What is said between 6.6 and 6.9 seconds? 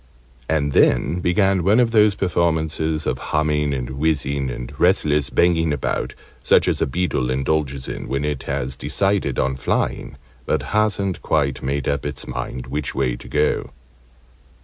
as a